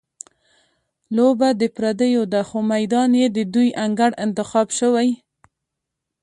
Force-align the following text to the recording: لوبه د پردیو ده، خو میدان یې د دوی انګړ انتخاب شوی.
لوبه 1.15 1.49
د 1.61 1.63
پردیو 1.75 2.23
ده، 2.33 2.41
خو 2.49 2.57
میدان 2.73 3.09
یې 3.21 3.27
د 3.37 3.39
دوی 3.53 3.69
انګړ 3.83 4.11
انتخاب 4.25 4.67
شوی. 4.79 5.09